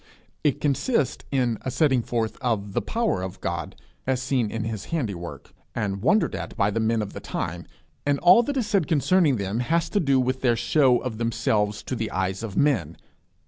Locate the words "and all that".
8.03-8.57